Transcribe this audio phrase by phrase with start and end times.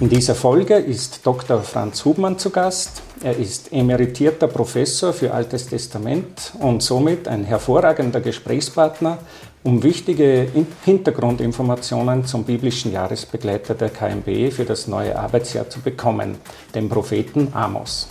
[0.00, 1.62] In dieser Folge ist Dr.
[1.62, 3.00] Franz Hubmann zu Gast.
[3.22, 9.18] Er ist emeritierter Professor für Altes Testament und somit ein hervorragender Gesprächspartner,
[9.62, 10.48] um wichtige
[10.84, 16.38] Hintergrundinformationen zum biblischen Jahresbegleiter der KMB für das neue Arbeitsjahr zu bekommen,
[16.74, 18.08] dem Propheten Amos.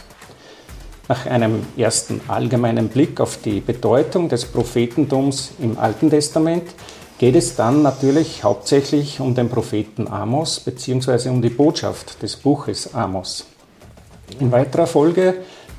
[1.09, 6.63] Nach einem ersten allgemeinen Blick auf die Bedeutung des Prophetentums im Alten Testament
[7.18, 11.29] geht es dann natürlich hauptsächlich um den Propheten Amos bzw.
[11.29, 13.46] um die Botschaft des Buches Amos.
[14.39, 15.36] In weiterer Folge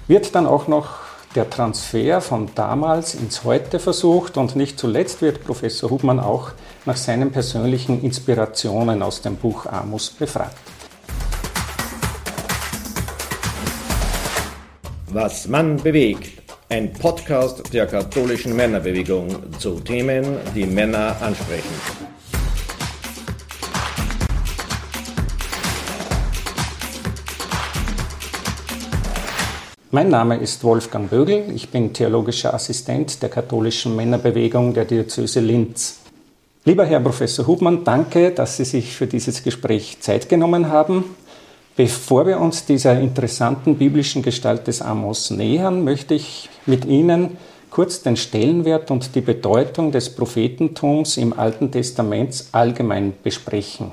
[0.06, 1.04] wird dann auch noch
[1.34, 6.52] der Transfer von damals ins Heute versucht und nicht zuletzt wird Professor Hubmann auch
[6.86, 10.56] nach seinen persönlichen Inspirationen aus dem Buch Amos befragt.
[15.08, 16.43] Was Mann bewegt
[16.74, 19.28] ein Podcast der katholischen Männerbewegung
[19.60, 21.70] zu Themen, die Männer ansprechen.
[29.92, 36.00] Mein Name ist Wolfgang Bögel, ich bin theologischer Assistent der katholischen Männerbewegung der Diözese Linz.
[36.64, 41.04] Lieber Herr Professor Hubmann, danke, dass Sie sich für dieses Gespräch Zeit genommen haben.
[41.76, 47.36] Bevor wir uns dieser interessanten biblischen Gestalt des Amos nähern, möchte ich mit Ihnen
[47.70, 53.90] kurz den Stellenwert und die Bedeutung des Prophetentums im Alten Testament allgemein besprechen.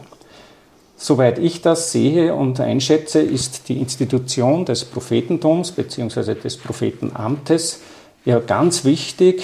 [0.96, 6.36] Soweit ich das sehe und einschätze, ist die Institution des Prophetentums bzw.
[6.36, 7.80] des Prophetenamtes
[8.24, 9.44] ja ganz wichtig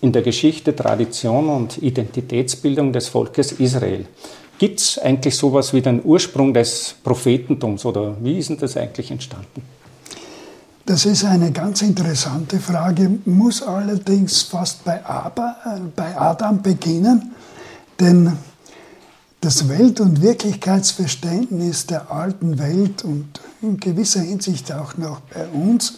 [0.00, 4.06] in der Geschichte, Tradition und Identitätsbildung des Volkes Israel.
[4.58, 9.10] Gibt es eigentlich sowas wie den Ursprung des Prophetentums oder wie ist denn das eigentlich
[9.10, 9.62] entstanden?
[10.86, 17.32] Das ist eine ganz interessante Frage, muss allerdings fast bei, Aber, äh, bei Adam beginnen,
[17.98, 18.36] denn
[19.40, 25.94] das Welt- und Wirklichkeitsverständnis der alten Welt und in gewisser Hinsicht auch noch bei uns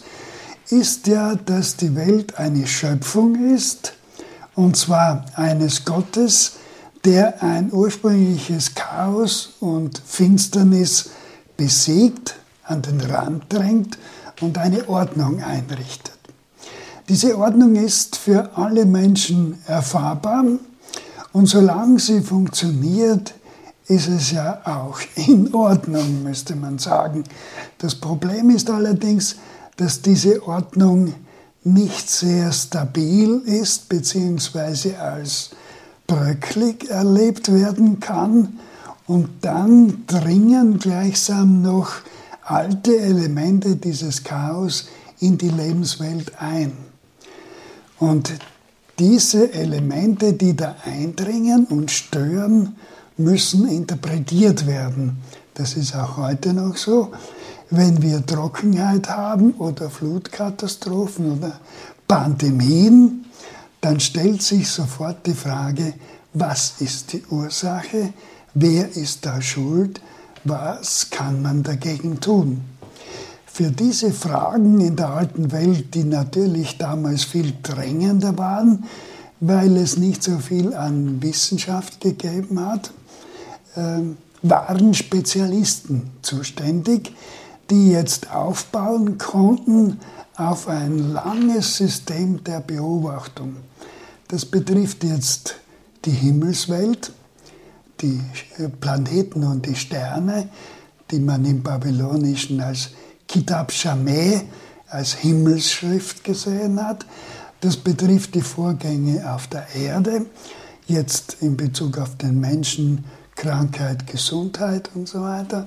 [0.70, 3.92] ist ja, dass die Welt eine Schöpfung ist,
[4.54, 6.54] und zwar eines Gottes,
[7.04, 11.10] der ein ursprüngliches Chaos und Finsternis
[11.56, 13.98] besiegt, an den Rand drängt
[14.40, 16.18] und eine Ordnung einrichtet.
[17.08, 20.44] Diese Ordnung ist für alle Menschen erfahrbar
[21.32, 23.34] und solange sie funktioniert,
[23.86, 27.22] ist es ja auch in Ordnung, müsste man sagen.
[27.78, 29.36] Das Problem ist allerdings,
[29.76, 31.14] dass diese Ordnung
[31.62, 35.50] nicht sehr stabil ist, beziehungsweise als
[36.06, 38.58] bröcklig erlebt werden kann
[39.06, 41.92] und dann dringen gleichsam noch
[42.42, 44.88] alte Elemente dieses Chaos
[45.20, 46.72] in die Lebenswelt ein.
[47.98, 48.32] Und
[48.98, 52.76] diese Elemente, die da eindringen und stören,
[53.16, 55.18] müssen interpretiert werden.
[55.54, 57.12] Das ist auch heute noch so.
[57.70, 61.58] Wenn wir Trockenheit haben oder Flutkatastrophen oder
[62.06, 63.25] Pandemien,
[63.86, 65.94] dann stellt sich sofort die Frage,
[66.32, 68.12] was ist die Ursache,
[68.52, 70.00] wer ist da schuld,
[70.42, 72.62] was kann man dagegen tun.
[73.46, 78.86] Für diese Fragen in der alten Welt, die natürlich damals viel drängender waren,
[79.38, 82.90] weil es nicht so viel an Wissenschaft gegeben hat,
[83.76, 87.12] ähm, waren Spezialisten zuständig,
[87.70, 90.00] die jetzt aufbauen konnten
[90.36, 93.56] auf ein langes System der Beobachtung.
[94.28, 95.56] Das betrifft jetzt
[96.04, 97.12] die Himmelswelt,
[98.00, 98.20] die
[98.80, 100.48] Planeten und die Sterne,
[101.10, 102.90] die man im Babylonischen als
[103.26, 104.42] Kitab Shameh,
[104.88, 107.06] als Himmelsschrift gesehen hat.
[107.60, 110.26] Das betrifft die Vorgänge auf der Erde,
[110.86, 115.66] jetzt in Bezug auf den Menschen, Krankheit, Gesundheit und so weiter.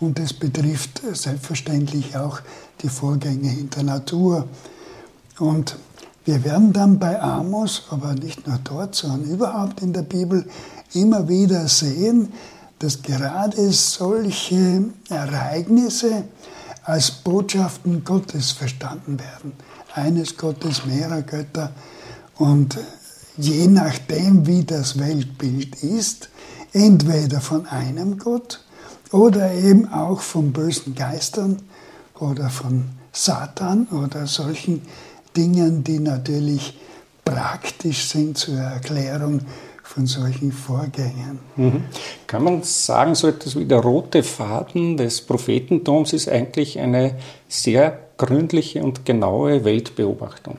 [0.00, 2.40] Und es betrifft selbstverständlich auch
[2.82, 4.48] die Vorgänge in der Natur.
[5.38, 5.76] Und
[6.24, 10.46] wir werden dann bei Amos, aber nicht nur dort, sondern überhaupt in der Bibel
[10.94, 12.32] immer wieder sehen,
[12.78, 16.24] dass gerade solche Ereignisse
[16.84, 19.52] als Botschaften Gottes verstanden werden.
[19.94, 21.72] Eines Gottes, mehrerer Götter.
[22.36, 22.78] Und
[23.36, 26.30] je nachdem, wie das Weltbild ist,
[26.72, 28.60] entweder von einem Gott
[29.12, 31.62] oder eben auch von bösen Geistern
[32.18, 34.82] oder von Satan oder solchen
[35.36, 36.78] Dingen, die natürlich
[37.24, 39.40] praktisch sind zur Erklärung
[39.82, 41.40] von solchen Vorgängen.
[41.56, 41.84] Mhm.
[42.26, 47.16] Kann man sagen, so etwas wie der rote Faden des Prophetentums ist eigentlich eine
[47.48, 50.58] sehr gründliche und genaue Weltbeobachtung?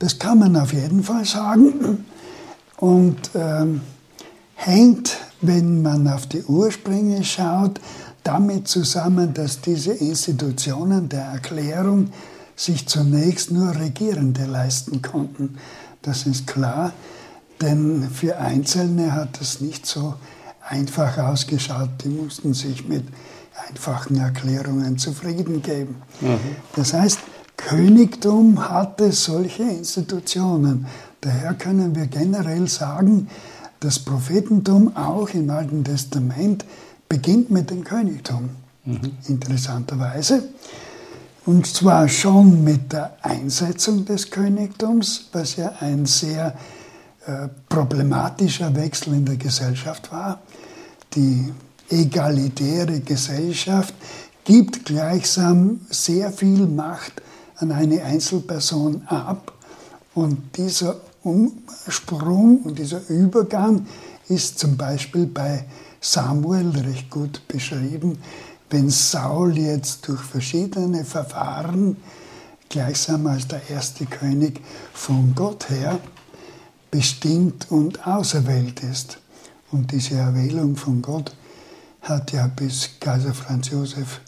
[0.00, 2.04] Das kann man auf jeden Fall sagen
[2.78, 3.80] und ähm,
[4.58, 7.80] hängt, wenn man auf die Ursprünge schaut,
[8.24, 12.10] damit zusammen, dass diese Institutionen der Erklärung
[12.56, 15.58] sich zunächst nur Regierende leisten konnten.
[16.02, 16.92] Das ist klar,
[17.60, 20.14] denn für Einzelne hat es nicht so
[20.68, 21.90] einfach ausgeschaut.
[22.04, 23.04] Die mussten sich mit
[23.68, 26.02] einfachen Erklärungen zufrieden geben.
[26.20, 26.38] Mhm.
[26.74, 27.20] Das heißt,
[27.56, 30.86] Königtum hatte solche Institutionen.
[31.20, 33.28] Daher können wir generell sagen,
[33.80, 36.64] das Prophetentum auch im Alten Testament
[37.08, 38.50] beginnt mit dem Königtum.
[38.84, 39.12] Mhm.
[39.26, 40.42] Interessanterweise.
[41.46, 46.54] Und zwar schon mit der Einsetzung des Königtums, was ja ein sehr
[47.26, 50.40] äh, problematischer Wechsel in der Gesellschaft war.
[51.14, 51.52] Die
[51.88, 53.94] egalitäre Gesellschaft
[54.44, 57.22] gibt gleichsam sehr viel Macht
[57.56, 59.52] an eine Einzelperson ab.
[60.14, 63.86] Und dieser Umsprung und dieser Übergang
[64.28, 65.64] ist zum Beispiel bei
[66.00, 68.18] Samuel recht gut beschrieben,
[68.70, 71.96] wenn Saul jetzt durch verschiedene Verfahren
[72.68, 74.60] gleichsam als der erste König
[74.92, 75.98] von Gott her
[76.90, 79.18] bestimmt und auserwählt ist.
[79.70, 81.34] Und diese Erwählung von Gott
[82.02, 84.20] hat ja bis Kaiser Franz Josef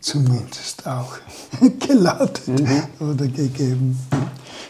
[0.00, 1.16] zumindest auch
[1.80, 2.82] gelautet mhm.
[3.00, 3.98] oder gegeben.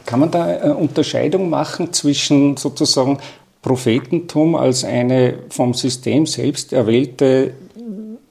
[0.07, 3.19] Kann man da eine Unterscheidung machen zwischen sozusagen
[3.63, 7.55] Prophetentum als eine vom System selbst erwählte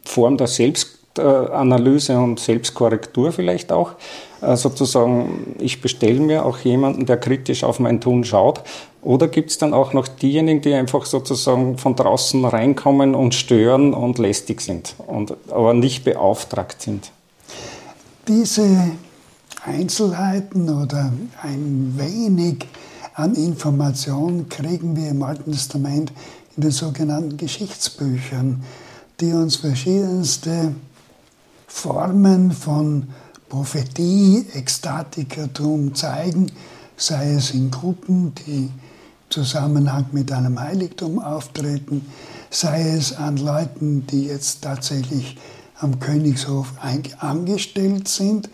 [0.05, 3.93] Form der Selbstanalyse und Selbstkorrektur vielleicht auch.
[4.41, 8.61] Äh, sozusagen, ich bestelle mir auch jemanden, der kritisch auf mein Tun schaut.
[9.01, 13.93] Oder gibt es dann auch noch diejenigen, die einfach sozusagen von draußen reinkommen und stören
[13.93, 17.11] und lästig sind, und, aber nicht beauftragt sind?
[18.27, 18.91] Diese
[19.65, 22.67] Einzelheiten oder ein wenig
[23.13, 26.11] an Information kriegen wir im Alten Testament
[26.57, 28.63] in den sogenannten Geschichtsbüchern,
[29.19, 30.75] die uns verschiedenste
[31.67, 33.07] Formen von
[33.47, 36.51] Prophetie, Ekstatikertum zeigen,
[36.97, 38.71] sei es in Gruppen, die im
[39.29, 42.05] Zusammenhang mit einem Heiligtum auftreten,
[42.49, 45.37] sei es an Leuten, die jetzt tatsächlich
[45.79, 46.73] am Königshof
[47.19, 48.49] angestellt sind,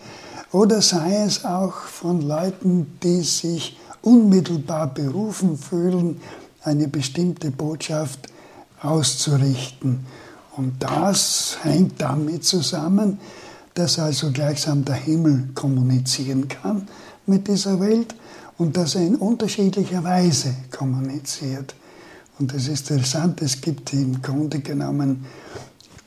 [0.51, 6.19] oder sei es auch von Leuten, die sich unmittelbar berufen fühlen,
[6.63, 8.27] eine bestimmte Botschaft
[8.81, 10.05] auszurichten.
[10.55, 13.19] Und das hängt damit zusammen,
[13.73, 16.87] dass also gleichsam der Himmel kommunizieren kann
[17.25, 18.15] mit dieser Welt
[18.57, 21.75] und dass er in unterschiedlicher Weise kommuniziert.
[22.39, 25.25] Und das ist interessant, es gibt im Grunde genommen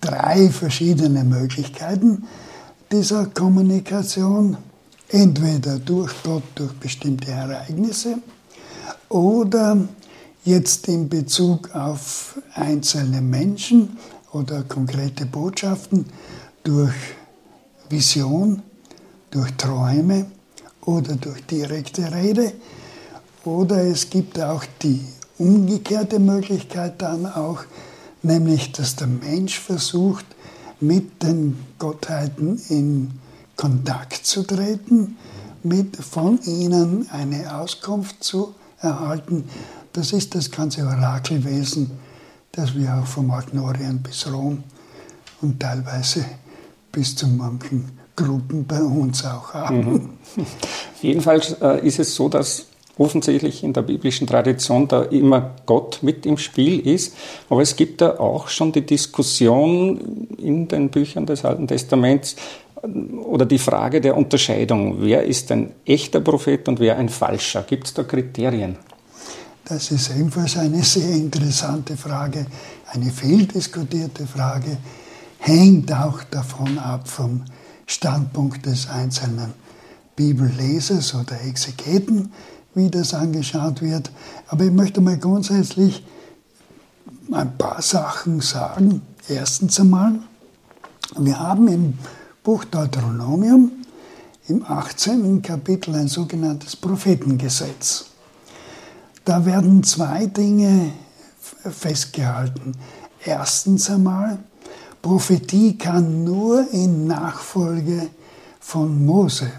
[0.01, 2.25] drei verschiedene Möglichkeiten
[2.93, 4.57] dieser Kommunikation
[5.09, 8.19] entweder durch Gott, durch bestimmte Ereignisse
[9.09, 9.79] oder
[10.45, 13.97] jetzt in Bezug auf einzelne Menschen
[14.33, 16.05] oder konkrete Botschaften
[16.65, 16.95] durch
[17.89, 18.63] Vision,
[19.31, 20.27] durch Träume
[20.85, 22.53] oder durch direkte Rede.
[23.45, 25.01] Oder es gibt auch die
[25.39, 27.65] umgekehrte Möglichkeit dann auch,
[28.23, 30.27] nämlich dass der Mensch versucht,
[30.83, 33.13] mit den Gottheiten in
[33.57, 35.17] Kontakt zu treten,
[35.63, 39.45] mit von ihnen eine Auskunft zu erhalten.
[39.93, 41.93] Das ist das ganze Orakelwesen,
[42.51, 44.65] das wir auch vom alten Orient bis Rom
[45.41, 46.25] und teilweise
[46.91, 49.79] bis zu manchen Gruppen bei uns auch haben.
[49.79, 50.09] Mhm.
[51.03, 52.67] Jedenfalls äh, ist es so, dass
[52.99, 57.15] offensichtlich in der biblischen Tradition da immer Gott mit im Spiel ist.
[57.49, 62.37] Aber es gibt da auch schon die Diskussion in den Büchern des Alten Testaments,
[62.83, 67.63] oder die Frage der Unterscheidung, wer ist ein echter Prophet und wer ein falscher?
[67.63, 68.77] Gibt es da Kriterien?
[69.65, 72.47] Das ist ebenfalls eine sehr interessante Frage,
[72.89, 74.79] eine vieldiskutierte Frage,
[75.39, 77.45] hängt auch davon ab vom
[77.87, 79.55] Standpunkt des einzelnen
[80.17, 82.33] Bibellesers oder Exegeten,
[82.75, 84.11] wie das angeschaut wird.
[84.49, 86.05] Aber ich möchte mal grundsätzlich
[87.31, 89.03] ein paar Sachen sagen.
[89.29, 90.19] Erstens einmal,
[91.17, 91.99] wir haben im
[92.43, 93.71] Buch Deuteronomium
[94.49, 95.43] im 18.
[95.43, 98.07] Kapitel ein sogenanntes Prophetengesetz.
[99.25, 100.93] Da werden zwei Dinge
[101.71, 102.73] festgehalten.
[103.25, 104.39] Erstens einmal,
[105.01, 108.09] Prophetie kann nur in Nachfolge
[108.61, 109.51] von Mose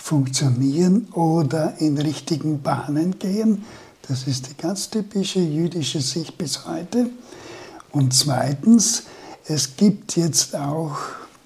[0.00, 3.64] funktionieren oder in richtigen Bahnen gehen.
[4.08, 7.10] Das ist die ganz typische jüdische Sicht bis heute.
[7.92, 9.04] Und zweitens,
[9.46, 10.96] es gibt jetzt auch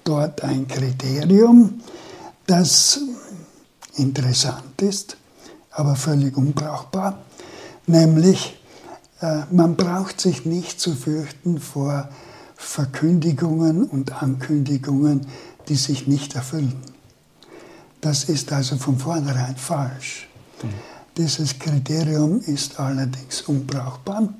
[0.03, 1.81] dort ein Kriterium,
[2.47, 3.01] das
[3.95, 5.17] interessant ist,
[5.71, 7.19] aber völlig unbrauchbar,
[7.87, 8.57] nämlich
[9.21, 12.09] äh, man braucht sich nicht zu fürchten vor
[12.55, 15.27] Verkündigungen und Ankündigungen,
[15.67, 16.94] die sich nicht erfüllen.
[18.05, 20.27] Das ist also von vornherein falsch.
[20.61, 20.67] Mhm.
[21.17, 24.31] Dieses Kriterium ist allerdings unbrauchbar.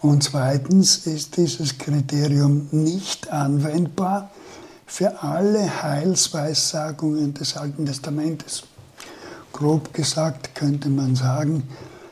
[0.00, 4.30] Und zweitens ist dieses Kriterium nicht anwendbar
[4.86, 8.62] für alle Heilsweissagungen des Alten Testamentes.
[9.52, 11.64] Grob gesagt könnte man sagen,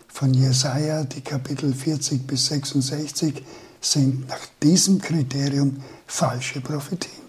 [0.08, 3.44] von Jesaja, die Kapitel 40 bis 66,
[3.80, 5.76] sind nach diesem Kriterium
[6.08, 7.27] falsche Prophetien.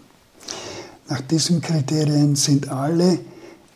[1.10, 3.18] Nach diesen Kriterien sind alle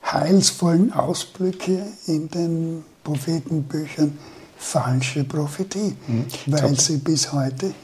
[0.04, 4.16] heilsvollen Ausblicke in den Prophetenbüchern
[4.56, 6.26] falsche Prophetie, mhm.
[6.46, 7.74] weil sie bis heute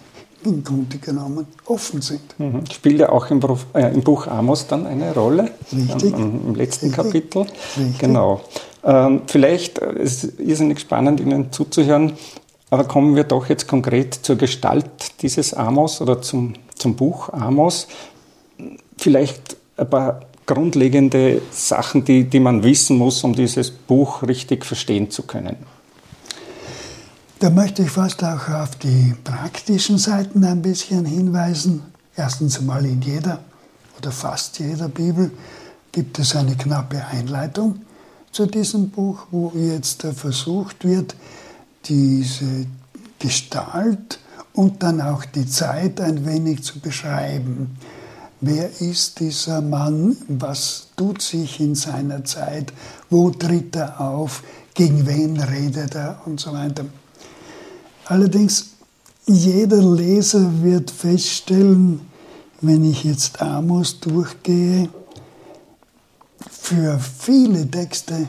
[0.45, 2.39] im Grunde genommen offen sind.
[2.39, 2.63] Mhm.
[2.73, 3.41] Spielt ja auch im,
[3.75, 5.51] äh, im, Buch Amos dann eine Rolle.
[5.73, 6.15] Richtig.
[6.15, 7.05] Ähm, Im letzten Richtig.
[7.05, 7.41] Kapitel.
[7.77, 7.99] Richtig.
[7.99, 8.43] Genau.
[8.85, 12.13] Ähm, vielleicht äh, ist es irrsinnig spannend, Ihnen zuzuhören,
[12.71, 17.89] aber kommen wir doch jetzt konkret zur Gestalt dieses Amos oder zum, zum Buch Amos.
[19.01, 25.11] Vielleicht ein paar grundlegende Sachen, die, die man wissen muss, um dieses Buch richtig verstehen
[25.11, 25.57] zu können.
[27.39, 31.83] Da möchte ich fast auch auf die praktischen Seiten ein bisschen hinweisen.
[32.15, 33.39] Erstens einmal in jeder
[33.97, 35.31] oder fast jeder Bibel
[35.93, 37.81] gibt es eine knappe Einleitung
[38.33, 41.17] zu diesem Buch, wo jetzt versucht wird,
[41.87, 42.67] diese
[43.19, 44.19] Gestalt
[44.53, 47.79] und dann auch die Zeit ein wenig zu beschreiben.
[48.43, 50.17] Wer ist dieser Mann?
[50.29, 52.73] Was tut sich in seiner Zeit?
[53.11, 54.43] Wo tritt er auf?
[54.73, 56.23] Gegen wen redet er?
[56.25, 56.87] Und so weiter.
[58.07, 58.71] Allerdings,
[59.27, 62.01] jeder Leser wird feststellen,
[62.63, 64.89] wenn ich jetzt Amos durchgehe,
[66.51, 68.27] für viele Texte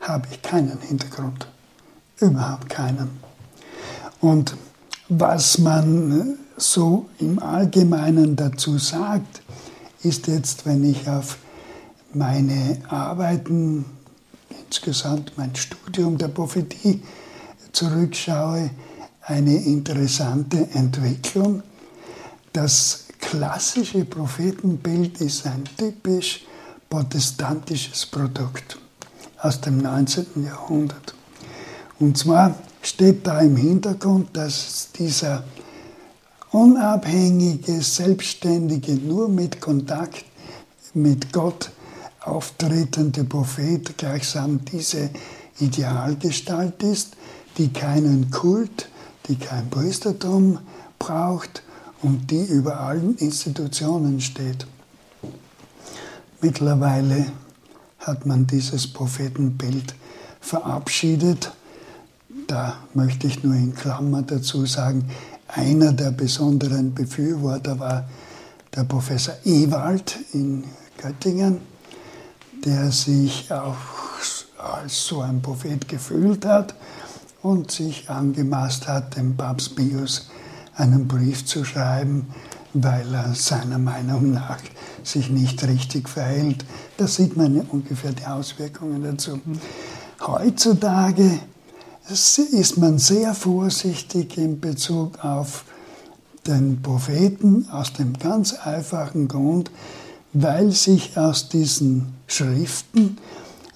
[0.00, 1.48] habe ich keinen Hintergrund.
[2.20, 3.10] Überhaupt keinen.
[4.20, 4.54] Und
[5.08, 9.42] was man so im Allgemeinen dazu sagt,
[10.02, 11.38] ist jetzt, wenn ich auf
[12.12, 13.84] meine Arbeiten,
[14.64, 17.02] insgesamt mein Studium der Prophetie
[17.72, 18.70] zurückschaue,
[19.22, 21.62] eine interessante Entwicklung.
[22.52, 26.46] Das klassische Prophetenbild ist ein typisch
[26.88, 28.78] protestantisches Produkt
[29.40, 30.44] aus dem 19.
[30.44, 31.14] Jahrhundert.
[31.98, 35.44] Und zwar steht da im Hintergrund, dass dieser
[36.52, 40.24] unabhängige, selbstständige, nur mit Kontakt
[40.94, 41.70] mit Gott
[42.20, 45.10] auftretende Prophet gleichsam diese
[45.60, 47.16] Idealgestalt ist,
[47.56, 48.88] die keinen Kult,
[49.28, 50.58] die kein Priestertum
[50.98, 51.62] braucht
[52.02, 54.66] und die über allen Institutionen steht.
[56.40, 57.26] Mittlerweile
[57.98, 59.94] hat man dieses Prophetenbild
[60.40, 61.52] verabschiedet.
[62.46, 65.10] Da möchte ich nur in Klammer dazu sagen,
[65.48, 68.08] einer der besonderen Befürworter war
[68.74, 70.64] der Professor Ewald in
[71.00, 71.60] Göttingen,
[72.64, 73.76] der sich auch
[74.58, 76.74] als so ein Prophet gefühlt hat
[77.42, 80.30] und sich angemaßt hat, dem Papst Pius
[80.74, 82.28] einen Brief zu schreiben,
[82.74, 84.58] weil er seiner Meinung nach
[85.02, 86.64] sich nicht richtig verhält.
[86.96, 89.40] Da sieht man ungefähr die Auswirkungen dazu.
[90.20, 91.40] Heutzutage
[92.10, 95.64] ist man sehr vorsichtig in Bezug auf
[96.46, 99.70] den Propheten aus dem ganz einfachen Grund,
[100.32, 103.18] weil sich aus diesen Schriften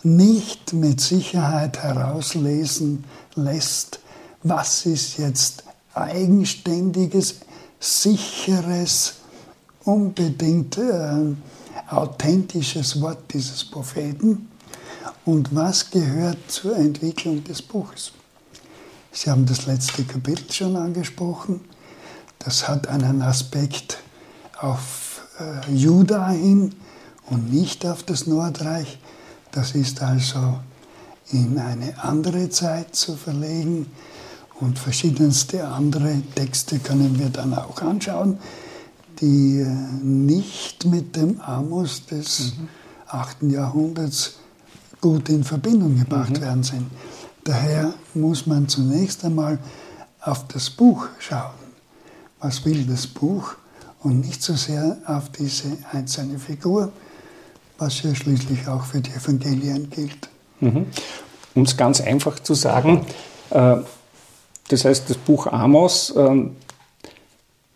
[0.03, 4.01] nicht mit Sicherheit herauslesen lässt,
[4.43, 7.41] was ist jetzt eigenständiges,
[7.79, 9.17] sicheres,
[9.85, 11.35] unbedingt äh,
[11.91, 14.49] authentisches Wort dieses Propheten
[15.27, 18.13] und was gehört zur Entwicklung des Buches.
[19.15, 21.61] Sie haben das letzte Kapitel schon angesprochen.
[22.39, 23.99] Das hat einen Aspekt
[24.59, 26.75] auf äh, Juda hin
[27.27, 28.99] und nicht auf das Nordreich.
[29.51, 30.61] Das ist also
[31.31, 33.87] in eine andere Zeit zu verlegen.
[34.61, 38.39] Und verschiedenste andere Texte können wir dann auch anschauen,
[39.21, 39.67] die äh,
[40.03, 42.69] nicht mit dem Amos des mhm.
[43.09, 43.43] 8.
[43.43, 44.37] Jahrhunderts
[45.03, 46.41] gut in Verbindung gebracht mhm.
[46.41, 46.87] werden sind.
[47.45, 49.59] Daher muss man zunächst einmal
[50.21, 51.51] auf das Buch schauen.
[52.41, 53.55] Was will das Buch?
[54.01, 56.93] Und nicht so sehr auf diese einzelne Figur,
[57.79, 60.29] was ja schließlich auch für die Evangelien gilt.
[60.61, 60.87] Mhm.
[61.55, 63.07] Um es ganz einfach zu sagen,
[63.51, 63.77] äh,
[64.69, 66.49] das heißt, das Buch Amos äh,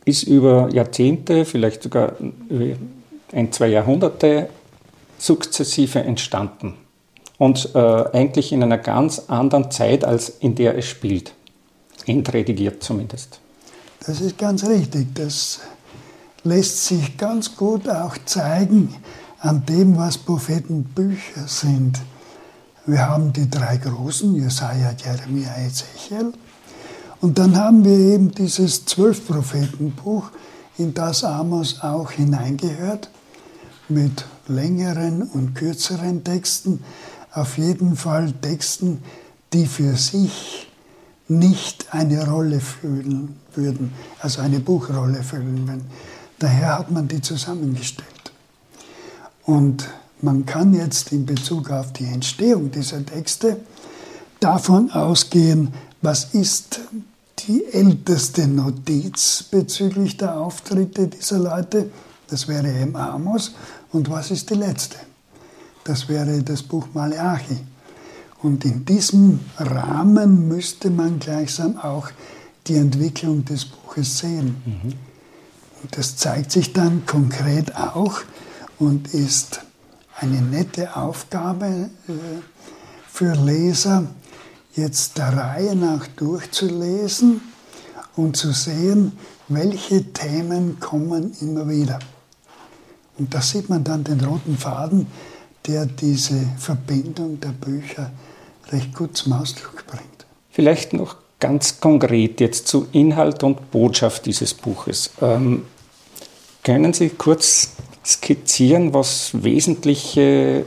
[0.04, 2.14] ist über Jahrzehnte, vielleicht sogar
[3.32, 4.48] ein, zwei Jahrhunderte
[5.18, 6.74] sukzessive entstanden
[7.38, 11.34] und äh, eigentlich in einer ganz anderen Zeit, als in der es spielt.
[12.06, 13.40] Entredigiert zumindest.
[14.06, 15.14] Das ist ganz richtig.
[15.14, 15.60] Das
[16.44, 18.94] lässt sich ganz gut auch zeigen
[19.40, 22.00] an dem, was Prophetenbücher sind.
[22.86, 26.32] Wir haben die drei großen, Jesaja, Jeremia, Ezechiel.
[27.20, 30.30] Und dann haben wir eben dieses Zwölf-Prophetenbuch,
[30.78, 33.10] in das Amos auch hineingehört,
[33.88, 36.84] mit längeren und kürzeren Texten,
[37.36, 39.02] auf jeden Fall Texten,
[39.52, 40.68] die für sich
[41.28, 45.84] nicht eine Rolle füllen würden, also eine Buchrolle füllen würden.
[46.38, 48.32] Daher hat man die zusammengestellt.
[49.44, 49.88] Und
[50.22, 53.58] man kann jetzt in Bezug auf die Entstehung dieser Texte
[54.40, 56.80] davon ausgehen, was ist
[57.40, 61.90] die älteste Notiz bezüglich der Auftritte dieser Leute,
[62.28, 63.54] das wäre eben Amos,
[63.92, 64.96] und was ist die letzte?
[65.86, 67.58] Das wäre das Buch Maleachi.
[68.42, 72.08] Und in diesem Rahmen müsste man gleichsam auch
[72.66, 74.56] die Entwicklung des Buches sehen.
[74.64, 74.92] Mhm.
[75.82, 78.18] Und das zeigt sich dann konkret auch
[78.80, 79.60] und ist
[80.16, 82.12] eine nette Aufgabe äh,
[83.08, 84.06] für Leser,
[84.74, 87.40] jetzt der Reihe nach durchzulesen
[88.16, 89.12] und zu sehen,
[89.46, 92.00] welche Themen kommen immer wieder.
[93.18, 95.06] Und da sieht man dann den roten Faden,
[95.66, 98.10] der diese Verbindung der Bücher
[98.70, 100.26] recht gut zum Ausdruck bringt.
[100.50, 105.10] Vielleicht noch ganz konkret jetzt zu Inhalt und Botschaft dieses Buches.
[105.20, 105.64] Ähm,
[106.62, 107.70] können Sie kurz
[108.04, 110.64] skizzieren, was wesentliche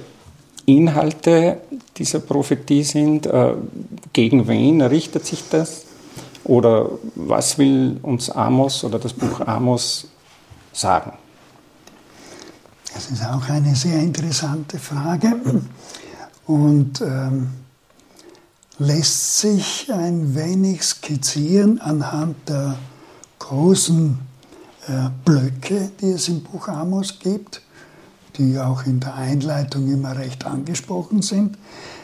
[0.66, 1.58] Inhalte
[1.98, 3.26] dieser Prophetie sind?
[3.26, 3.54] Äh,
[4.14, 5.86] gegen wen richtet sich das?
[6.44, 10.08] Oder was will uns Amos oder das Buch Amos
[10.72, 11.14] sagen?
[13.00, 15.34] Das ist auch eine sehr interessante Frage
[16.48, 17.48] und ähm,
[18.78, 22.76] lässt sich ein wenig skizzieren anhand der
[23.40, 24.20] großen
[24.88, 27.62] äh, Blöcke, die es im Buch Amos gibt,
[28.38, 31.58] die auch in der Einleitung immer recht angesprochen sind.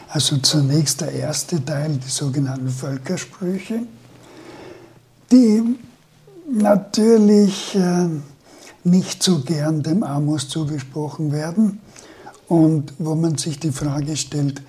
[0.08, 3.82] Also zunächst der erste Teil, die sogenannten Völkersprüche,
[5.30, 5.76] die
[6.50, 8.08] natürlich äh,
[8.86, 11.80] nicht so gern dem Amos zugesprochen werden
[12.48, 14.62] und wo man sich die Frage stellt,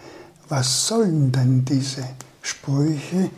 [0.50, 2.04] was sollen denn diese
[2.42, 3.30] Sprüche,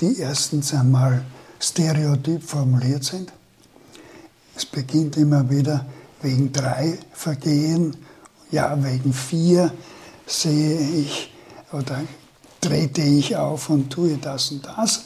[0.00, 1.24] die erstens einmal
[1.60, 3.32] stereotyp formuliert sind?
[4.56, 5.86] Es beginnt immer wieder
[6.20, 7.96] wegen drei Vergehen,
[8.50, 9.72] ja, wegen vier
[10.26, 11.32] sehe ich
[11.72, 12.00] oder
[12.60, 15.04] trete ich auf und tue das und das.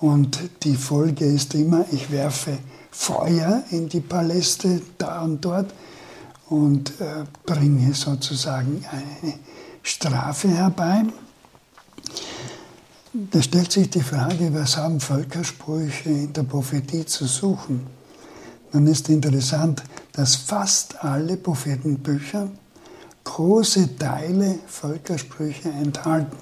[0.00, 2.58] Und die Folge ist immer, ich werfe
[2.96, 5.72] Feuer in die Paläste da und dort
[6.48, 9.34] und äh, bringe sozusagen eine
[9.82, 11.04] Strafe herbei.
[13.12, 17.86] Da stellt sich die Frage, was haben Völkersprüche in der Prophetie zu suchen?
[18.72, 19.82] Dann ist interessant,
[20.12, 22.48] dass fast alle Prophetenbücher
[23.24, 26.36] große Teile Völkersprüche enthalten.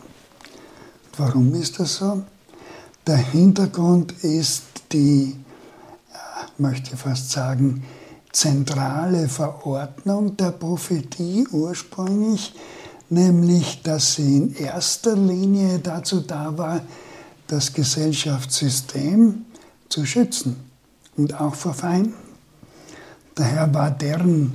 [1.18, 2.22] Warum ist das so?
[3.06, 5.36] Der Hintergrund ist die,
[6.58, 7.84] möchte fast sagen,
[8.32, 12.54] zentrale Verordnung der Prophetie ursprünglich,
[13.08, 16.80] nämlich dass sie in erster Linie dazu da war,
[17.46, 19.44] das Gesellschaftssystem
[19.88, 20.56] zu schützen
[21.16, 22.14] und auch vor Feinden.
[23.34, 24.54] Daher war deren,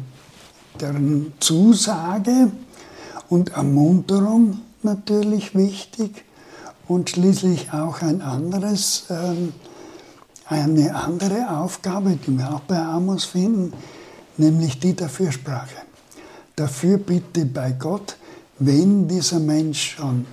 [0.79, 2.51] deren Zusage
[3.29, 6.23] und Ermunterung natürlich wichtig
[6.87, 9.53] und schließlich auch ein anderes, ähm,
[10.49, 13.71] eine andere Aufgabe, die wir auch bei Amos finden,
[14.37, 15.75] nämlich die der Fürsprache.
[16.55, 18.17] Dafür bitte bei Gott,
[18.57, 20.25] wenn dieser Mensch schon,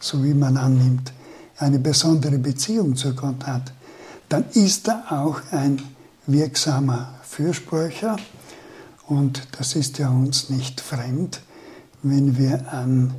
[0.00, 1.12] so wie man annimmt,
[1.58, 3.72] eine besondere Beziehung zu Gott hat,
[4.30, 5.80] dann ist er auch ein
[6.26, 8.16] wirksamer Fürsprecher.
[9.06, 11.42] Und das ist ja uns nicht fremd,
[12.02, 13.14] wenn wir an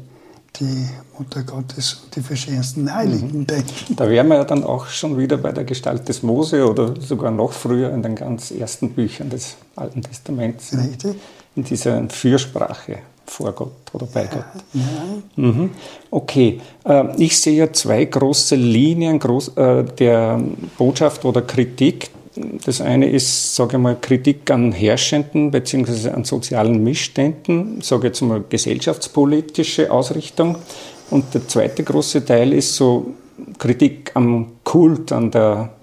[0.59, 0.87] die
[1.17, 3.47] Mutter Gottes und die verschiedensten Heiligen mhm.
[3.47, 3.95] denken.
[3.95, 7.31] Da wären wir ja dann auch schon wieder bei der Gestalt des Mose oder sogar
[7.31, 10.75] noch früher in den ganz ersten Büchern des Alten Testaments.
[10.77, 11.15] Richtig.
[11.55, 14.45] In dieser Fürsprache vor Gott oder bei ja, Gott.
[14.73, 14.81] Ja.
[15.37, 15.69] Mhm.
[16.09, 19.19] Okay, äh, ich sehe ja zwei große Linien
[19.55, 20.41] äh, der
[20.77, 22.11] Botschaft oder Kritik.
[22.35, 26.11] Das eine ist, sage ich mal, Kritik an Herrschenden bzw.
[26.11, 30.57] an sozialen Missständen, sage jetzt mal gesellschaftspolitische Ausrichtung.
[31.09, 33.13] Und der zweite große Teil ist so
[33.57, 35.73] Kritik am Kult, an der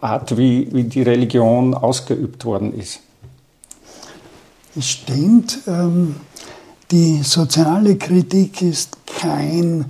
[0.00, 3.00] Art, wie, wie die Religion ausgeübt worden ist.
[4.76, 5.58] Es stimmt.
[5.66, 6.14] Ähm,
[6.90, 9.86] die soziale Kritik ist kein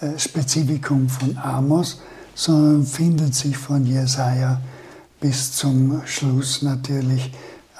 [0.00, 2.00] äh, Spezifikum von Amos,
[2.34, 4.60] sondern findet sich von Jesaja
[5.20, 7.30] bis zum Schluss natürlich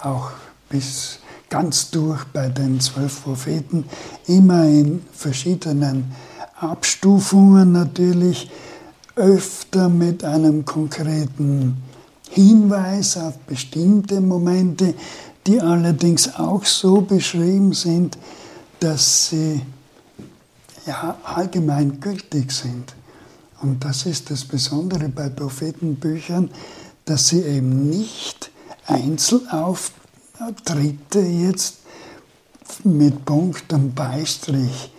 [0.02, 0.30] auch
[0.68, 3.84] bis ganz durch bei den zwölf Propheten,
[4.26, 6.12] immer in verschiedenen
[6.60, 8.50] Abstufungen natürlich,
[9.16, 11.76] öfter mit einem konkreten
[12.30, 14.94] Hinweis auf bestimmte Momente,
[15.46, 18.16] die allerdings auch so beschrieben sind,
[18.78, 19.62] dass sie
[20.86, 22.94] ja, allgemein gültig sind.
[23.60, 26.50] Und das ist das Besondere bei Prophetenbüchern,
[27.04, 28.50] dass sie eben nicht
[28.86, 31.76] Einzelauftritte jetzt
[32.84, 34.90] mit Punkt und Beistrich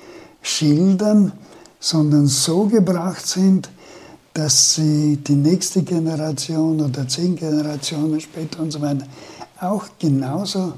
[0.42, 1.32] schildern,
[1.80, 3.70] sondern so gebracht sind,
[4.34, 9.06] dass sie die nächste Generation oder zehn Generationen später und so weiter
[9.60, 10.74] auch genauso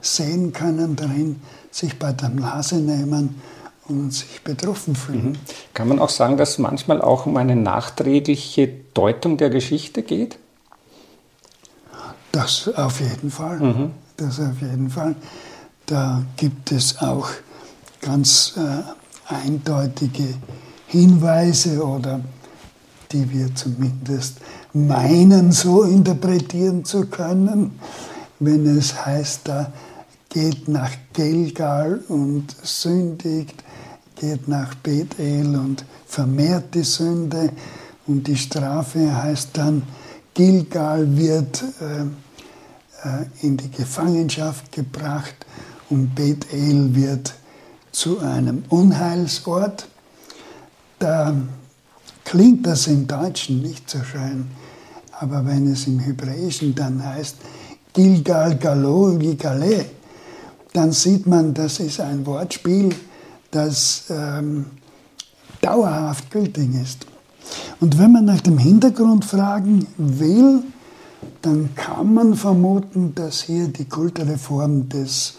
[0.00, 3.40] sehen können darin, sich bei der Nase nehmen
[3.88, 5.32] und sich betroffen fühlen.
[5.32, 5.38] Mhm.
[5.74, 10.38] Kann man auch sagen, dass es manchmal auch um eine nachträgliche Deutung der Geschichte geht?
[12.36, 13.58] Das auf jeden Fall.
[13.58, 13.90] Mhm.
[14.18, 15.16] Das auf jeden Fall.
[15.86, 17.30] Da gibt es auch
[18.02, 20.34] ganz äh, eindeutige
[20.86, 22.20] Hinweise oder
[23.10, 24.36] die wir zumindest
[24.74, 27.78] meinen, so interpretieren zu können,
[28.38, 29.72] wenn es heißt, da
[30.28, 33.64] geht nach Gelgal und sündigt,
[34.14, 37.48] geht nach Bethel und vermehrt die Sünde
[38.06, 39.84] und die Strafe heißt dann,
[40.34, 42.04] Gilgal wird äh,
[43.42, 45.34] in die Gefangenschaft gebracht
[45.90, 47.34] und Bethel wird
[47.92, 49.88] zu einem Unheilsort.
[50.98, 51.34] Da
[52.24, 54.46] klingt das im Deutschen nicht so schön,
[55.12, 57.36] aber wenn es im Hebräischen dann heißt
[57.92, 59.86] Gilgal Galo Gigale,
[60.72, 62.94] dann sieht man, das ist ein Wortspiel,
[63.50, 64.66] das ähm,
[65.62, 67.06] dauerhaft gültig ist.
[67.80, 70.62] Und wenn man nach dem Hintergrund fragen will,
[71.42, 75.34] dann kann man vermuten, dass hier die Kultreform des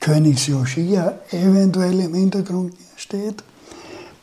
[0.00, 3.42] Königs Joschia eventuell im Hintergrund steht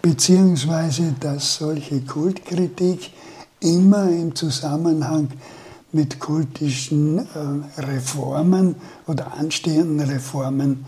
[0.01, 3.12] beziehungsweise dass solche Kultkritik
[3.60, 5.30] immer im Zusammenhang
[5.91, 8.75] mit kultischen äh, Reformen
[9.08, 10.86] oder anstehenden Reformen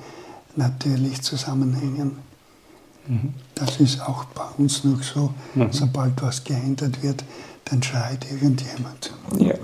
[0.56, 2.18] natürlich zusammenhängen.
[3.08, 3.34] Mhm.
[3.54, 5.68] Das ist auch bei uns noch so, mhm.
[5.72, 7.24] sobald was geändert wird,
[7.66, 9.14] dann schreit irgendjemand.
[9.38, 9.56] Ja.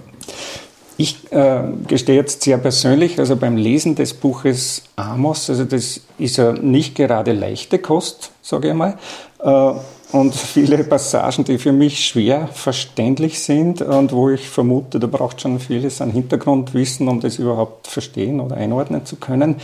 [0.97, 6.35] Ich äh, gestehe jetzt sehr persönlich, also beim Lesen des Buches Amos, also das ist
[6.35, 8.97] ja nicht gerade leichte Kost, sage ich mal,
[9.41, 9.71] äh,
[10.11, 15.39] und viele Passagen, die für mich schwer verständlich sind und wo ich vermute, da braucht
[15.39, 19.55] schon vieles an Hintergrundwissen, um das überhaupt verstehen oder einordnen zu können.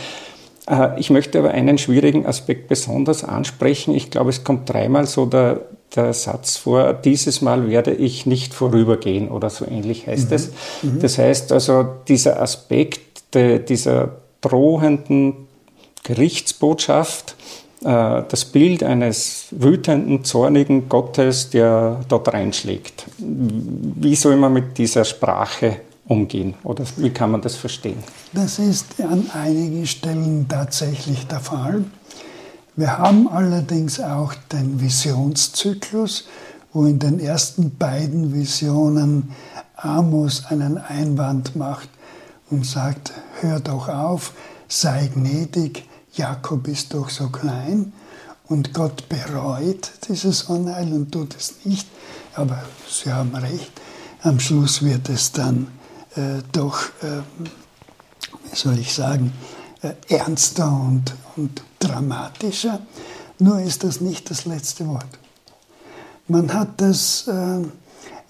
[0.68, 3.94] Äh, ich möchte aber einen schwierigen Aspekt besonders ansprechen.
[3.94, 5.60] Ich glaube, es kommt dreimal so der,
[5.94, 10.36] der Satz vor, dieses Mal werde ich nicht vorübergehen oder so ähnlich heißt mhm.
[10.36, 10.50] es.
[10.82, 11.00] Mhm.
[11.00, 15.46] Das heißt also, dieser Aspekt de, dieser drohenden
[16.02, 17.36] Gerichtsbotschaft,
[17.82, 23.06] äh, das Bild eines wütenden, zornigen Gottes, der dort reinschlägt.
[23.18, 27.98] Wie soll man mit dieser Sprache umgehen oder wie kann man das verstehen?
[28.32, 31.84] Das ist an einigen Stellen tatsächlich der Fall.
[32.78, 36.28] Wir haben allerdings auch den Visionszyklus,
[36.74, 39.34] wo in den ersten beiden Visionen
[39.76, 41.88] Amos einen Einwand macht
[42.50, 44.34] und sagt, hör doch auf,
[44.68, 47.94] sei gnädig, Jakob ist doch so klein
[48.46, 51.88] und Gott bereut dieses Unheil und tut es nicht.
[52.34, 53.72] Aber Sie haben recht,
[54.22, 55.68] am Schluss wird es dann
[56.14, 59.32] äh, doch, äh, wie soll ich sagen,
[59.80, 62.80] äh, ernster und, und dramatischer.
[63.38, 65.18] Nur ist das nicht das letzte Wort.
[66.28, 67.62] Man hat das äh,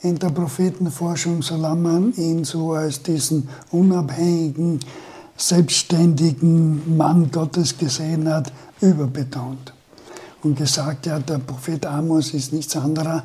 [0.07, 4.81] in der Prophetenforschung, solange man ihn so als diesen unabhängigen,
[5.37, 9.73] selbstständigen Mann Gottes gesehen hat, überbetont.
[10.43, 13.25] Und gesagt, ja, der Prophet Amos ist nichts anderer,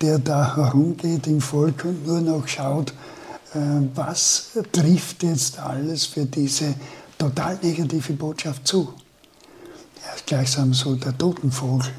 [0.00, 2.90] der da herumgeht im Volk und nur noch schaut,
[3.54, 3.58] äh,
[3.94, 6.74] was trifft jetzt alles für diese
[7.18, 8.92] total negative Botschaft zu.
[10.26, 11.90] Gleichsam so der Totenvogel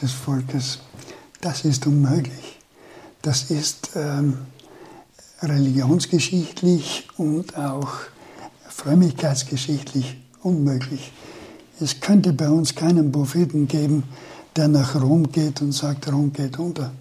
[0.00, 0.78] des Volkes.
[1.40, 2.58] Das ist unmöglich.
[3.22, 4.38] Das ist ähm,
[5.42, 7.88] religionsgeschichtlich und auch
[8.68, 11.12] frömmigkeitsgeschichtlich unmöglich.
[11.80, 14.04] Es könnte bei uns keinen Propheten geben,
[14.54, 16.92] der nach Rom geht und sagt, Rom geht unter.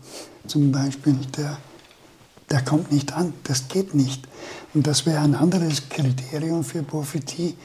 [0.47, 1.57] Zum Beispiel, der,
[2.49, 4.27] der kommt nicht an, das geht nicht.
[4.73, 7.55] Und das wäre ein anderes Kriterium für Prophetie.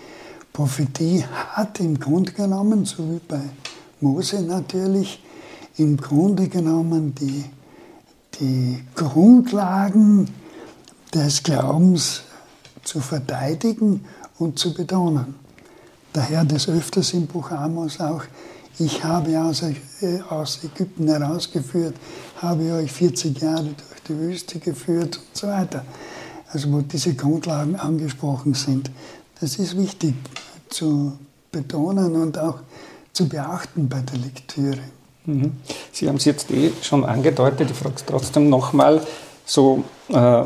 [0.53, 3.41] Prophetie hat im Grunde genommen, so wie bei
[4.01, 5.23] Mose natürlich,
[5.77, 7.45] im Grunde genommen die,
[8.39, 10.29] die Grundlagen
[11.15, 12.23] des Glaubens
[12.83, 14.05] zu verteidigen
[14.39, 15.35] und zu betonen.
[16.13, 18.25] Daher des Öfters im Buch Amos auch,
[18.79, 21.95] ich habe aus, äh, aus Ägypten herausgeführt,
[22.41, 25.85] habe euch 40 Jahre durch die Wüste geführt und so weiter.
[26.53, 28.91] Also wo diese Grundlagen angesprochen sind.
[29.41, 30.15] Das ist wichtig
[30.69, 31.19] zu
[31.51, 32.59] betonen und auch
[33.13, 34.79] zu beachten bei der Lektüre.
[35.25, 35.53] Mhm.
[35.93, 39.01] Sie haben es jetzt eh schon angedeutet, ich frage es trotzdem nochmal,
[39.45, 40.45] so äh,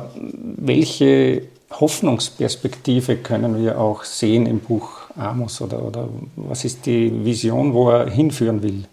[0.56, 7.74] welche Hoffnungsperspektive können wir auch sehen im Buch Amos oder, oder was ist die Vision,
[7.74, 8.86] wo er hinführen will?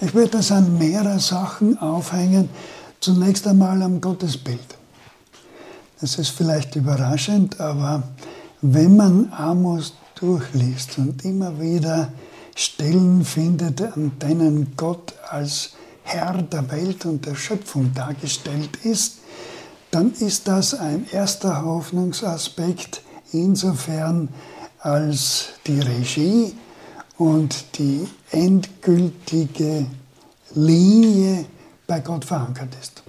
[0.00, 2.48] Ich würde das an mehrere Sachen aufhängen.
[3.00, 4.76] Zunächst einmal am Gottesbild.
[6.00, 8.02] Das ist vielleicht überraschend, aber
[8.62, 12.12] wenn man Amos durchliest und immer wieder
[12.54, 15.72] Stellen findet, an denen Gott als
[16.04, 19.18] Herr der Welt und der Schöpfung dargestellt ist,
[19.90, 24.28] dann ist das ein erster Hoffnungsaspekt insofern,
[24.78, 26.54] als die Regie
[27.18, 29.86] und die endgültige
[30.54, 31.46] Linie
[31.86, 33.02] bei Gott verankert ist.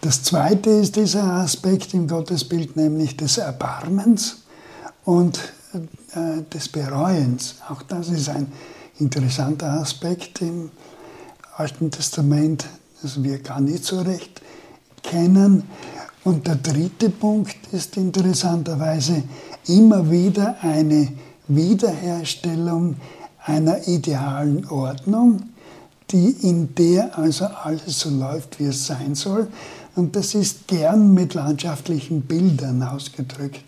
[0.00, 4.41] Das zweite ist dieser Aspekt im Gottesbild, nämlich des Erbarmens
[5.04, 5.38] und
[6.14, 7.56] äh, des Bereuens.
[7.68, 8.52] Auch das ist ein
[8.98, 10.70] interessanter Aspekt im
[11.56, 12.66] Alten Testament,
[13.02, 14.40] das wir gar nicht so recht
[15.02, 15.64] kennen.
[16.24, 19.24] Und der dritte Punkt ist interessanterweise
[19.66, 21.08] immer wieder eine
[21.48, 22.96] Wiederherstellung
[23.44, 25.42] einer idealen Ordnung,
[26.10, 29.48] die in der also alles so läuft, wie es sein soll.
[29.96, 33.64] Und das ist gern mit landschaftlichen Bildern ausgedrückt,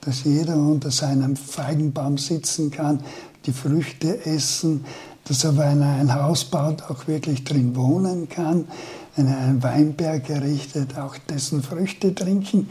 [0.00, 3.00] dass jeder unter seinem Feigenbaum sitzen kann,
[3.46, 4.84] die Früchte essen,
[5.24, 8.66] dass er, wenn er ein Haus baut, auch wirklich drin wohnen kann,
[9.16, 12.68] wenn er einen Weinberg errichtet, auch dessen Früchte trinken.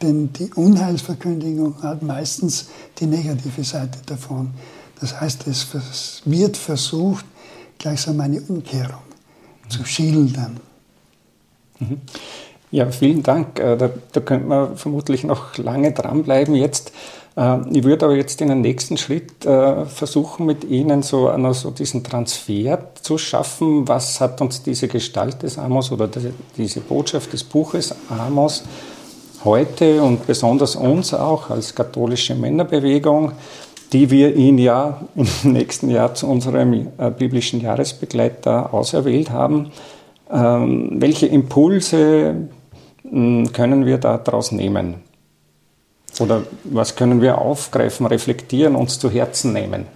[0.00, 2.66] Denn die Unheilsverkündigung hat meistens
[2.98, 4.50] die negative Seite davon.
[5.00, 5.66] Das heißt, es
[6.24, 7.24] wird versucht,
[7.78, 9.02] gleichsam eine Umkehrung
[9.68, 10.60] zu schildern.
[11.78, 12.00] Mhm.
[12.72, 13.60] Ja, vielen Dank.
[13.60, 16.90] Äh, da, da könnte man vermutlich noch lange dranbleiben jetzt.
[17.36, 21.52] Äh, ich würde aber jetzt in den nächsten Schritt äh, versuchen, mit Ihnen so, einen,
[21.52, 23.86] so diesen Transfer zu schaffen.
[23.88, 26.08] Was hat uns diese Gestalt des Amos oder
[26.56, 28.64] diese Botschaft des Buches Amos
[29.44, 33.32] heute und besonders uns auch als katholische Männerbewegung,
[33.92, 36.86] die wir ihn ja im nächsten Jahr zu unserem
[37.18, 39.72] biblischen Jahresbegleiter auserwählt haben.
[40.32, 42.48] Ähm, welche Impulse
[43.12, 44.96] können wir daraus nehmen?
[46.18, 49.86] Oder was können wir aufgreifen, reflektieren, uns zu Herzen nehmen?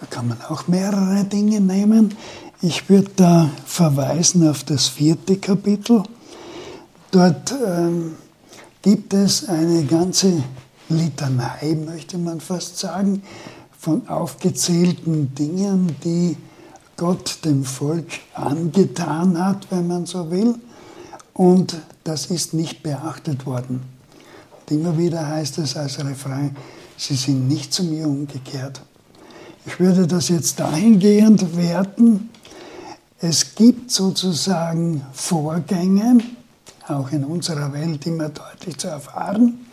[0.00, 2.14] Da kann man auch mehrere Dinge nehmen.
[2.62, 6.02] Ich würde da verweisen auf das vierte Kapitel.
[7.10, 8.16] Dort ähm,
[8.82, 10.42] gibt es eine ganze
[10.88, 13.22] Litanei, möchte man fast sagen,
[13.78, 16.36] von aufgezählten Dingen, die
[16.96, 20.54] Gott dem Volk angetan hat, wenn man so will.
[21.36, 23.82] Und das ist nicht beachtet worden.
[24.58, 26.56] Und immer wieder heißt es als Refrain,
[26.96, 28.80] sie sind nicht zu mir umgekehrt.
[29.66, 32.30] Ich würde das jetzt dahingehend werten,
[33.18, 36.18] es gibt sozusagen Vorgänge,
[36.86, 39.66] auch in unserer Welt immer deutlich zu erfahren,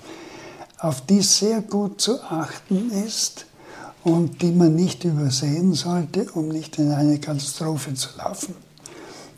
[0.80, 3.45] auf die sehr gut zu achten ist
[4.04, 8.56] und die man nicht übersehen sollte, um nicht in eine Katastrophe zu laufen.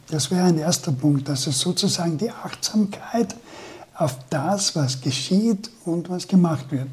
[0.10, 3.36] Das wäre ein erster Punkt, also sozusagen die Achtsamkeit
[3.96, 6.90] auf das, was geschieht und was gemacht wird.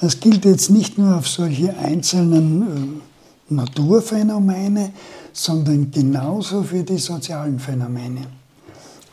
[0.00, 4.92] Das gilt jetzt nicht nur auf solche einzelnen äh, Naturphänomene,
[5.32, 8.26] sondern genauso für die sozialen Phänomene.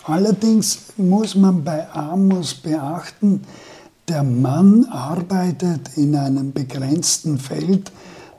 [0.03, 3.41] Allerdings muss man bei Amos beachten,
[4.07, 7.91] der Mann arbeitet in einem begrenzten Feld,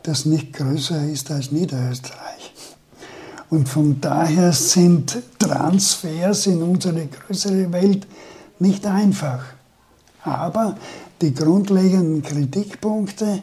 [0.04, 2.25] das nicht größer ist als Niederösterreich.
[3.50, 8.06] Und von daher sind Transfers in unsere größere Welt
[8.58, 9.44] nicht einfach.
[10.22, 10.76] Aber
[11.20, 13.42] die grundlegenden Kritikpunkte,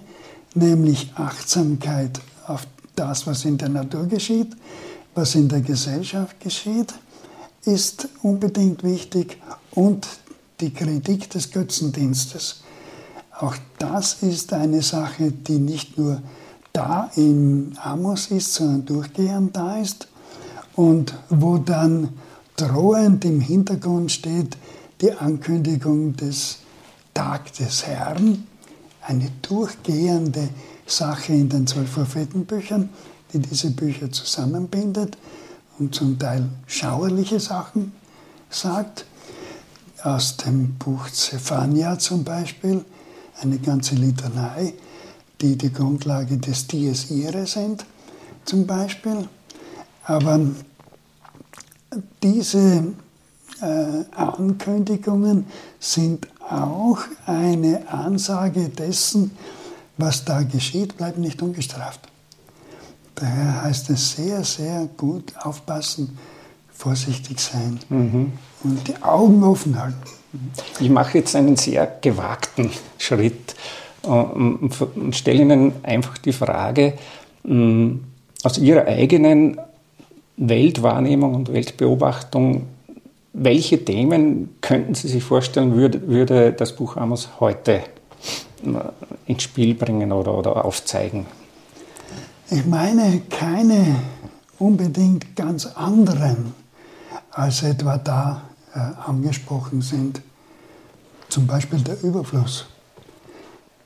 [0.56, 4.56] nämlich Achtsamkeit auf das, was in der Natur geschieht,
[5.16, 6.94] was in der Gesellschaft geschieht,
[7.66, 9.38] ist unbedingt wichtig
[9.72, 10.08] und
[10.60, 12.64] die Kritik des Götzendienstes.
[13.40, 16.22] Auch das ist eine Sache, die nicht nur
[16.74, 20.08] da in Amos ist, sondern durchgehend da ist
[20.76, 22.10] und wo dann
[22.56, 24.58] drohend im Hintergrund steht
[25.02, 26.58] die Ankündigung des
[27.14, 28.48] Tag des Herrn,
[29.02, 30.50] eine durchgehende
[30.86, 32.90] Sache in den zwölf Prophetenbüchern,
[33.32, 35.18] die diese Bücher zusammenbindet
[35.78, 37.92] und zum Teil schauerliche Sachen
[38.50, 39.06] sagt.
[40.04, 42.84] aus dem Buch Zephania zum Beispiel,
[43.42, 44.74] eine ganze Litanei,
[45.44, 47.86] die die Grundlage des Dies Irae sind,
[48.46, 49.28] zum Beispiel.
[50.06, 50.40] Aber
[52.24, 52.94] diese
[53.62, 55.46] äh, Ankündigungen
[55.80, 59.32] sind auch eine Ansage dessen,
[59.98, 62.00] was da geschieht, bleibt nicht ungestraft.
[63.16, 66.18] Daher heißt es sehr, sehr gut aufpassen,
[66.74, 68.34] vorsichtig sein mhm.
[68.64, 70.02] und die Augen offen halten.
[70.80, 73.56] Ich mache jetzt einen sehr gewagten Schritt
[74.04, 74.72] und
[75.12, 76.94] stelle Ihnen einfach die Frage,
[78.44, 79.58] aus Ihrer eigenen
[80.38, 82.68] Weltwahrnehmung und Weltbeobachtung,
[83.34, 87.82] welche Themen könnten Sie sich vorstellen, würde, würde das Buch Amos heute äh,
[89.26, 91.26] ins Spiel bringen oder, oder aufzeigen?
[92.50, 93.96] Ich meine keine
[94.60, 96.54] unbedingt ganz anderen,
[97.32, 98.44] als etwa da
[98.76, 100.22] äh, angesprochen sind.
[101.30, 102.68] Zum Beispiel der Überfluss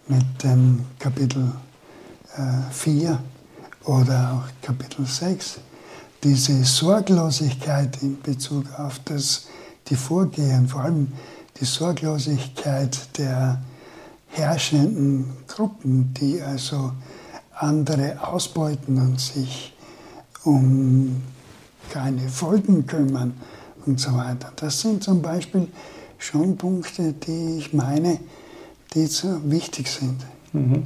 [0.08, 1.52] mit dem Kapitel
[2.38, 3.20] äh, 4
[3.86, 5.60] oder auch Kapitel 6.
[6.24, 9.48] Diese Sorglosigkeit in Bezug auf das,
[9.88, 11.12] die Vorgehen, vor allem
[11.60, 13.62] die Sorglosigkeit der
[14.30, 16.92] herrschenden Gruppen, die also
[17.54, 19.74] andere ausbeuten und sich
[20.44, 21.22] um
[21.90, 23.34] keine Folgen kümmern
[23.86, 24.52] und so weiter.
[24.56, 25.68] Das sind zum Beispiel
[26.18, 28.20] schon Punkte, die ich meine,
[28.94, 30.18] die so wichtig sind.
[30.54, 30.86] Mhm.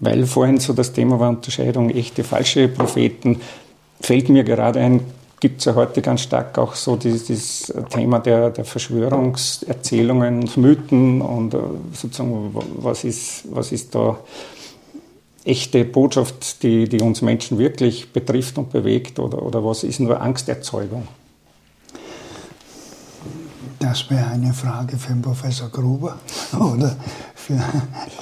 [0.00, 3.40] Weil vorhin so das Thema war Unterscheidung echte, falsche Propheten,
[4.00, 5.00] fällt mir gerade ein,
[5.40, 11.20] gibt es ja heute ganz stark auch so dieses, Thema der, der Verschwörungserzählungen und Mythen
[11.20, 11.58] und äh,
[11.92, 14.18] sozusagen, was ist, was ist da
[15.44, 20.20] echte Botschaft, die, die uns Menschen wirklich betrifft und bewegt oder, oder was ist nur
[20.20, 21.06] Angsterzeugung?
[23.84, 26.16] Das wäre eine Frage für den Professor Gruber
[26.58, 26.96] oder
[27.34, 27.62] für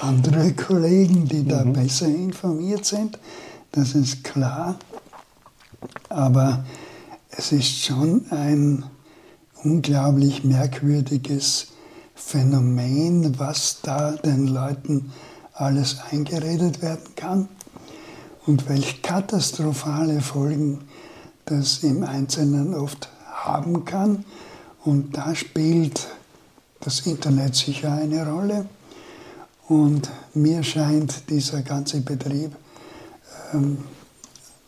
[0.00, 1.72] andere Kollegen, die da mhm.
[1.72, 3.16] besser informiert sind.
[3.70, 4.74] Das ist klar.
[6.08, 6.64] Aber
[7.30, 8.82] es ist schon ein
[9.62, 11.68] unglaublich merkwürdiges
[12.16, 15.12] Phänomen, was da den Leuten
[15.52, 17.48] alles eingeredet werden kann
[18.46, 20.80] und welche katastrophale Folgen
[21.44, 24.24] das im Einzelnen oft haben kann.
[24.84, 26.08] Und da spielt
[26.80, 28.66] das Internet sicher eine Rolle.
[29.68, 32.52] Und mir scheint dieser ganze Betrieb
[33.54, 33.78] ähm,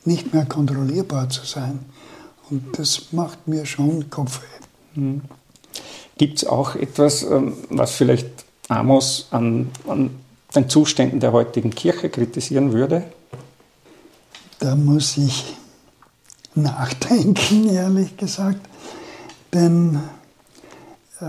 [0.05, 1.81] nicht mehr kontrollierbar zu sein.
[2.50, 4.46] Und das macht mir schon Kopfweh.
[4.94, 5.22] Hm.
[6.16, 8.29] Gibt es auch etwas, ähm, was vielleicht
[8.68, 10.11] Amos an, an
[10.55, 13.03] den Zuständen der heutigen Kirche kritisieren würde?
[14.61, 15.57] Da muss ich
[16.55, 18.61] nachdenken, ehrlich gesagt.
[19.55, 20.01] Denn
[21.21, 21.25] äh,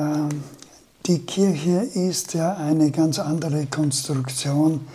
[1.05, 4.87] die Kirche ist ja eine ganz andere Konstruktion,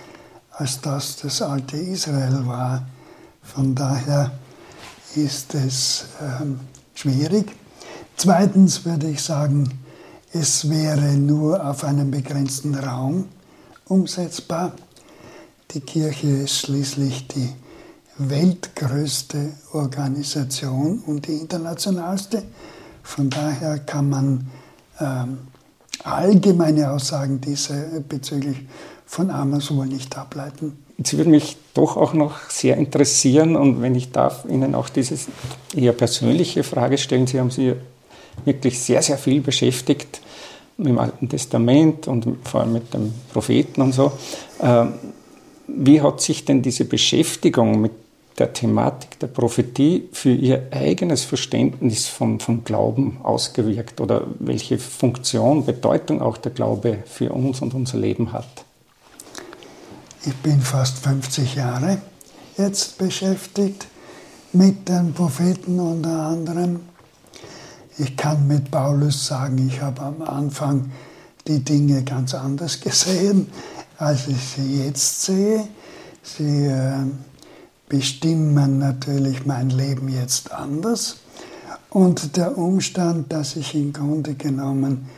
[0.51, 2.85] als das das alte Israel war.
[3.43, 4.33] Von daher
[5.15, 6.45] ist es äh,
[6.95, 7.53] schwierig.
[8.17, 9.79] Zweitens würde ich sagen,
[10.33, 13.29] es wäre nur auf einem begrenzten Raum
[13.87, 14.73] umsetzbar.
[15.71, 17.49] Die Kirche ist schließlich die
[18.19, 22.43] weltgrößte Organisation und die internationalste.
[23.11, 24.47] Von daher kann man
[25.01, 25.39] ähm,
[26.05, 28.57] allgemeine Aussagen diesbezüglich
[29.05, 30.79] von Amos wohl nicht ableiten.
[30.97, 35.17] Jetzt würde mich doch auch noch sehr interessieren und wenn ich darf, Ihnen auch diese
[35.75, 37.27] eher persönliche Frage stellen.
[37.27, 37.75] Sie haben sich
[38.45, 40.21] wirklich sehr, sehr viel beschäftigt
[40.79, 44.13] im Alten Testament und vor allem mit dem Propheten und so.
[44.63, 44.95] Ähm,
[45.67, 48.00] wie hat sich denn diese Beschäftigung mit
[48.41, 55.65] der Thematik der Prophetie für Ihr eigenes Verständnis von, von Glauben ausgewirkt oder welche Funktion,
[55.65, 58.65] Bedeutung auch der Glaube für uns und unser Leben hat?
[60.27, 61.99] Ich bin fast 50 Jahre
[62.57, 63.87] jetzt beschäftigt
[64.53, 66.81] mit den Propheten unter anderem
[68.01, 70.91] ich kann mit Paulus sagen, ich habe am Anfang
[71.47, 73.49] die Dinge ganz anders gesehen,
[73.99, 75.69] als ich sie jetzt sehe.
[76.23, 77.05] Sie äh,
[77.91, 81.17] bestimmen natürlich mein Leben jetzt anders.
[81.91, 85.11] Und der Umstand, dass ich im Grunde genommen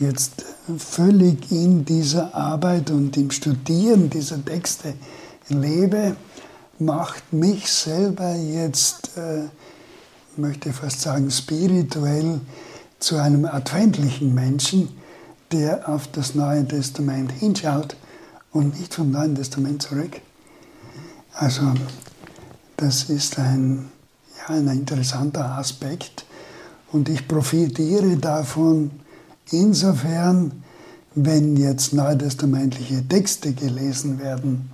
[0.00, 0.44] jetzt
[0.76, 4.94] völlig in dieser Arbeit und im Studieren dieser Texte
[5.48, 6.16] lebe,
[6.80, 9.44] macht mich selber jetzt äh,
[10.36, 12.40] möchte fast sagen, spirituell
[12.98, 14.88] zu einem adventlichen Menschen,
[15.52, 17.96] der auf das Neue Testament hinschaut
[18.50, 20.20] und nicht vom Neuen Testament zurück.
[21.34, 21.62] Also
[22.76, 23.90] das ist ein,
[24.38, 26.24] ja, ein interessanter Aspekt
[26.92, 28.90] und ich profitiere davon
[29.50, 30.62] Insofern,
[31.14, 34.70] wenn jetzt neutestamentliche Texte gelesen werden,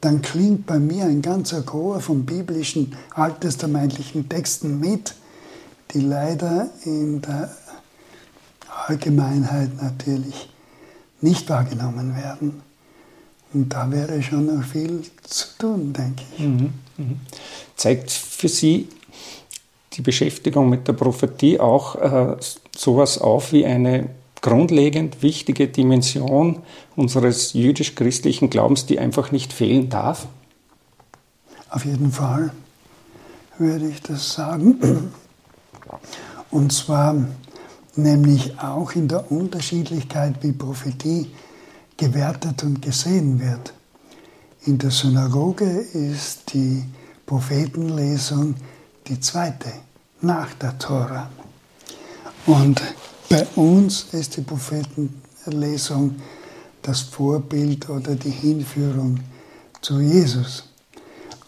[0.00, 5.14] dann klingt bei mir ein ganzer Chor von biblischen, alttestamentlichen Texten mit,
[5.92, 7.50] die leider in der
[8.86, 10.50] Allgemeinheit natürlich
[11.22, 12.60] nicht wahrgenommen werden.
[13.54, 16.44] Und da wäre schon noch viel zu tun, denke ich.
[16.44, 17.16] Mhm, mh.
[17.76, 18.88] Zeigt für Sie
[19.94, 22.36] die Beschäftigung mit der Prophetie auch äh,
[22.76, 26.62] sowas auf wie eine grundlegend wichtige Dimension
[26.96, 30.26] unseres jüdisch-christlichen Glaubens, die einfach nicht fehlen darf?
[31.70, 32.52] Auf jeden Fall
[33.58, 35.10] würde ich das sagen.
[36.50, 37.16] Und zwar
[37.96, 41.30] nämlich auch in der Unterschiedlichkeit, wie Prophetie
[41.96, 43.72] gewertet und gesehen wird.
[44.66, 46.82] In der Synagoge ist die
[47.26, 48.54] Prophetenlesung
[49.06, 49.70] die zweite
[50.22, 51.28] nach der Tora.
[52.46, 52.80] Und
[53.28, 56.16] bei uns ist die Prophetenlesung
[56.80, 59.20] das Vorbild oder die Hinführung
[59.82, 60.70] zu Jesus.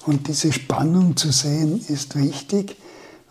[0.04, 2.76] Und diese Spannung zu sehen ist wichtig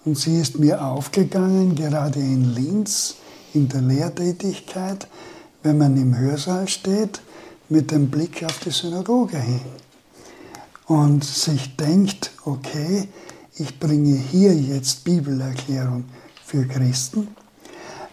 [0.03, 3.17] und sie ist mir aufgegangen, gerade in Linz,
[3.53, 5.07] in der Lehrtätigkeit,
[5.61, 7.21] wenn man im Hörsaal steht,
[7.69, 9.61] mit dem Blick auf die Synagoge hin
[10.87, 13.07] und sich denkt, okay,
[13.57, 16.05] ich bringe hier jetzt Bibelerklärung
[16.45, 17.29] für Christen,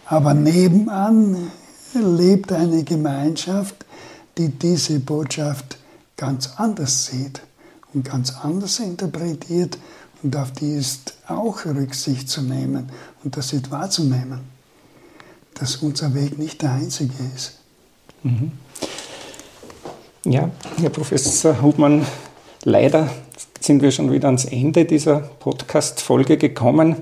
[0.07, 1.51] aber nebenan
[1.95, 3.85] lebt eine Gemeinschaft,
[4.39, 5.79] die diese Botschaft
[6.17, 7.43] ganz anders sieht
[7.93, 9.79] und ganz anders interpretiert
[10.23, 12.91] und auf die ist auch Rücksicht zu nehmen
[13.25, 14.41] und das ist wahrzunehmen,
[15.55, 17.59] dass unser Weg nicht der einzige ist.
[18.23, 18.53] Mhm.
[20.25, 20.51] Ja,
[20.81, 22.07] Herr Professor Hubmann,
[22.63, 23.11] leider
[23.59, 26.95] sind wir schon wieder ans Ende dieser Podcast-Folge gekommen.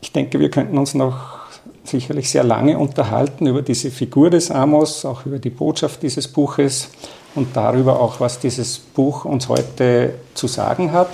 [0.00, 1.40] Ich denke, wir könnten uns noch
[1.84, 6.88] sicherlich sehr lange unterhalten über diese Figur des Amos, auch über die Botschaft dieses Buches
[7.34, 11.10] und darüber auch, was dieses Buch uns heute zu sagen hat.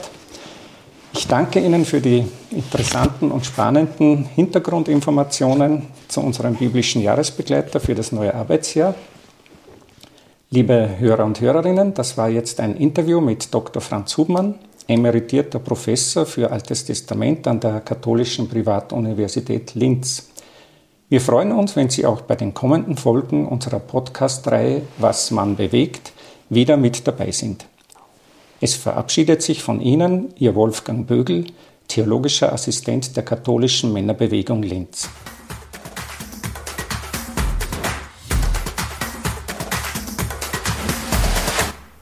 [1.13, 8.13] Ich danke Ihnen für die interessanten und spannenden Hintergrundinformationen zu unserem biblischen Jahresbegleiter für das
[8.13, 8.95] neue Arbeitsjahr.
[10.49, 13.83] Liebe Hörer und Hörerinnen, das war jetzt ein Interview mit Dr.
[13.83, 14.55] Franz Hubmann,
[14.87, 20.29] emeritierter Professor für Altes Testament an der Katholischen Privatuniversität Linz.
[21.09, 26.13] Wir freuen uns, wenn Sie auch bei den kommenden Folgen unserer Podcast-Reihe Was man bewegt
[26.49, 27.67] wieder mit dabei sind.
[28.61, 31.47] Es verabschiedet sich von Ihnen Ihr Wolfgang Bögel,
[31.89, 35.09] theologischer Assistent der katholischen Männerbewegung Linz.